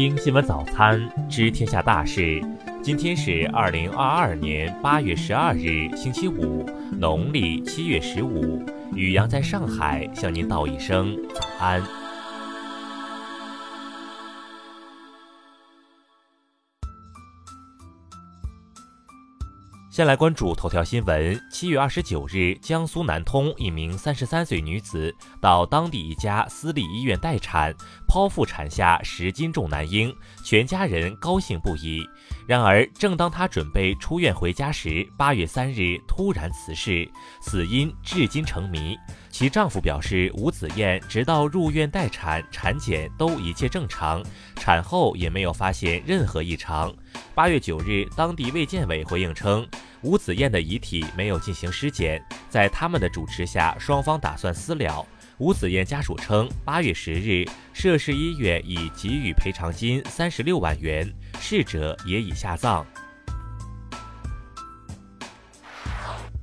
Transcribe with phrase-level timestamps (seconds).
[0.00, 2.42] 听新闻早餐，知天下大事。
[2.82, 8.64] 今天是二零二二年八月十二日，星期五，农历七月十五。
[8.94, 11.82] 雨阳在上海向您道一声早安。
[20.00, 21.38] 先来关注头条新闻。
[21.50, 27.74] 七月二十九日，江苏南通一名三十三岁女子到当地一家私立医院待产，
[28.08, 30.10] 剖腹产下十斤重男婴，
[30.42, 32.02] 全家人高兴不已。
[32.46, 37.06] 然而，正当她准备出院回家时，八月三日突然辞世，
[37.42, 38.96] 死因至今成谜。
[39.28, 44.24] 其丈夫表示，吴子燕直到入院待产、产检都一切正常，
[44.56, 46.90] 产后也没有发现任何异常。
[47.34, 49.68] 八月九日，当地卫健委回应称。
[50.02, 55.06] 吴子燕的遗体没有进行尸检，在他们的主持下，双方打算私了。
[55.38, 62.86] 吴子燕家属称，八月十日，涉事医院已给予赔偿金三十六万元，逝者也已下葬。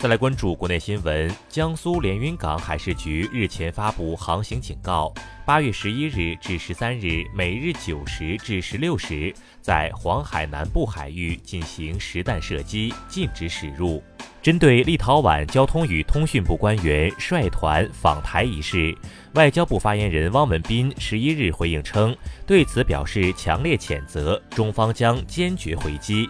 [0.00, 5.12] 再来关注国内新闻，江苏连云港海事局日前发布航行警告。
[5.44, 14.02] 八月十一日至十三日，每日九时至十六时，在黄海南部海域进行实弹射击，禁止驶入。
[14.40, 18.96] 针对立陶宛交通与通讯部官员率团访台一事，
[19.34, 26.26] 外交部发言人汪文斌十一日回应称，对此表示强烈谴责，中方将坚决回击。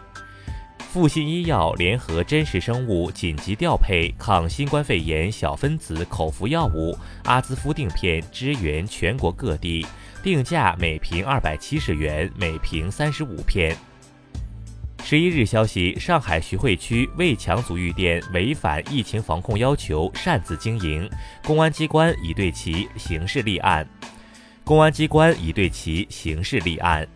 [0.88, 9.86] 复星医药联合真实生物紧急调配抗新冠肺炎小分子口服药物阿兹夫定片，支援全国各地，
[10.20, 13.76] 定价每瓶二百七十元，每瓶三十五片。
[15.04, 21.08] 十一日消息，上海徐汇区魏强足浴店违反疫情防控要求擅自经营，
[21.44, 23.88] 公安机关已对其刑事立案。
[24.64, 27.06] 公安机关已对其刑事立案。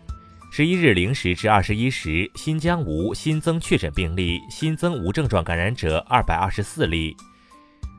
[0.56, 7.16] 十一日零时至二十一时，新疆无新增确诊病例，新增无症状感染者二百二十四例。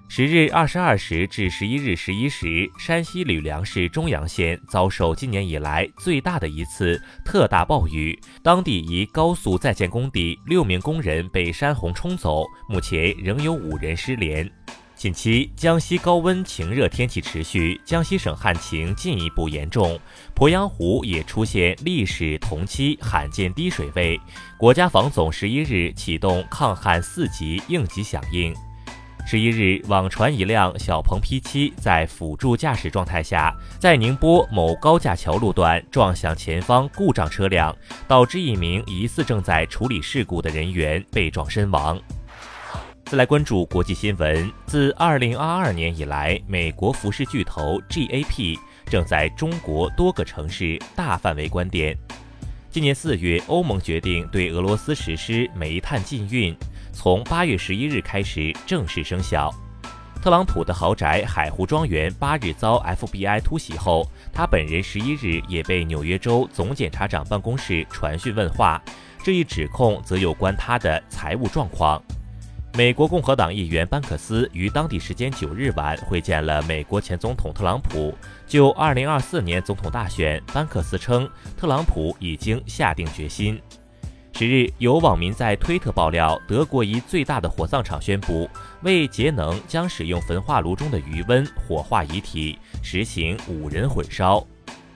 [0.07, 14.49] 十日二十二时至十一日十一时，山西吕梁市中阳县遭受今年以来最大的一次特大暴雨，当地一高速在建工地六名工人被山洪冲走，目前仍有五人失联。
[15.05, 19.99] 近期，江西高温晴热天气持续，江西省旱情进一步严重，
[20.35, 24.19] 鄱阳湖也出现历史同期罕见低水位。
[24.57, 28.51] 国家防总十一日启动抗旱四级应急响应。
[29.27, 37.77] 十一日，网传一辆小鹏 P7 在辅助驾驶状态下，在宁波某高架桥路段撞向前方故障车辆，
[38.07, 42.01] 导致一名疑似正在处理事故的人员被撞身亡。
[43.05, 44.51] 再来关注国际新闻。
[44.65, 48.57] 自2022年以来，美国服饰巨头 GAP
[48.87, 51.95] 正在中国多个城市大范围关店。
[52.71, 56.57] 今年四月，欧盟决定对俄罗斯实施煤炭禁运，
[56.91, 59.53] 从八月十一日开始正式生效。
[60.19, 68.81] 特朗普的豪宅海湖庄园八日遭 FBI 突袭后，他本人十一日也被纽约州总检察长办公室传讯问话。
[69.23, 72.01] 这一指控则有关他的财务状况。
[72.77, 78.13] 美国共和党议员班克斯于当地时间九日晚会见了美国前总统特朗普。
[78.45, 83.57] 就二零二四年总统大选，班克斯称特朗普已经下定决心。
[84.33, 88.49] 十日，有网民在推特爆料，德国一最大的火葬场宣布，
[88.81, 94.45] 为节能将使用焚化炉中的余温火化遗体，实行五人混烧。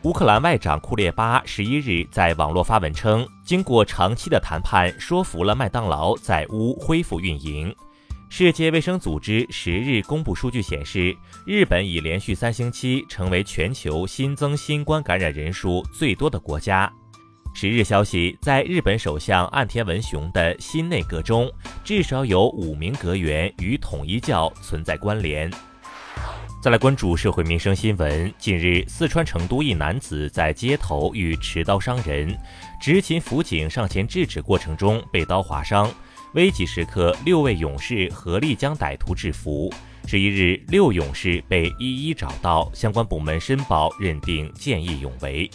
[0.04, 7.76] 乌克兰外长库列巴十一日在网络发文称，经过长期的谈判，说服了麦当劳在乌恢复运营。
[8.30, 11.14] 世界卫生组织十日公布数据显示，
[11.46, 16.90] 日本已连续三星期成为全球新增新冠感染人数最多的国家。
[17.54, 21.52] 十日消息，在日本首相岸田文雄的新内阁中，
[21.84, 25.52] 至少有五名阁员与统一教存在关联。
[26.62, 28.34] 再来关注社会民生新闻。
[28.38, 32.38] 近日，四川成都一男子在街头遇持刀伤人，
[32.82, 35.90] 执勤辅警上前制止过程中被刀划伤，
[36.34, 39.74] 危急时刻，六位勇士合力将歹徒制服。
[40.06, 45.50] 十一日，六勇士被一一找到，相关部门申报认定见义勇为。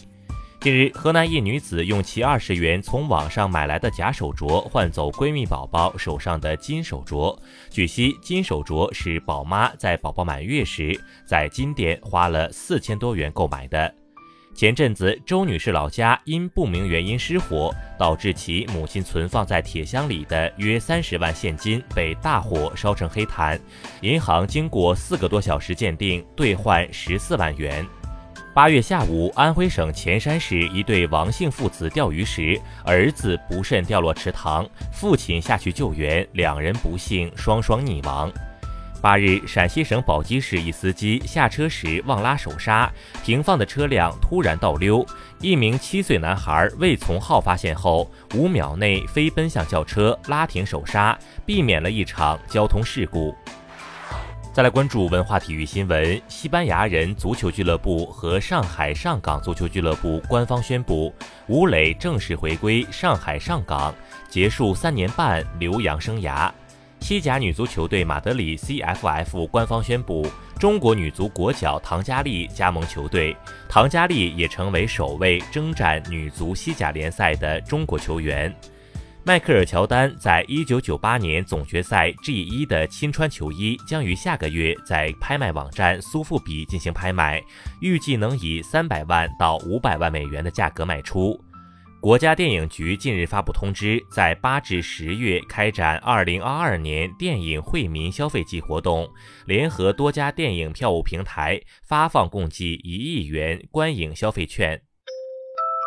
[0.65, 7.39] 近日，河南一女子用其二十元从网上买来的假手镯换走闺蜜宝宝手上的金手镯。
[7.69, 13.95] 据悉，金手镯是宝妈在宝宝满月时在金店花了四千多元购买的。
[14.55, 23.61] 前阵子，周女士老家因不明原因失火，导致其母亲存放在铁箱里的约三十万现金被大火烧成黑炭。
[24.01, 27.87] 银行经过四个多小时鉴定，兑换十四万元。
[28.55, 38.31] 八月下午，安徽省潜山市一对王姓父子钓鱼时，儿子不慎掉落池塘，父亲下去救援，两人不幸双双溺亡。
[39.03, 42.89] 八日，陕西省宝鸡市一司机下车时忘拉手刹，
[43.25, 45.05] 停放的车辆突然倒溜，
[45.41, 53.35] 一名七岁男孩未从号发现后，五秒内飞奔向轿车，拉停手刹，避免了一场交通事故。
[54.55, 56.23] 再来关注文化体育新闻。
[56.29, 61.13] 西班牙人足球俱乐部和上海上港足球俱乐部官方宣布，
[61.49, 63.93] 吴磊正式回归上海上港，
[64.29, 66.49] 结束三年半留洋生涯。
[67.01, 70.25] 西甲女足球队马德里 CFF 官方宣布，
[70.57, 73.37] 中国女足国脚唐佳丽加盟球队，
[73.69, 78.55] 唐佳丽也成为首位征战女足西甲联赛的中国球员。
[79.27, 87.43] 迈克尔·乔丹在一九九八年总决赛 G 一的亲穿球衣将于下个月在拍卖网站苏富比进行拍卖，
[87.81, 91.43] 预计能以三百万到五百万美元的价格卖出。
[92.03, 99.09] 国家电影局近日发布通知，在八至十月开展二零二二年电影惠民消费季活动，
[99.47, 104.83] 联合多家电影票务平台发放共计一亿元观影消费券。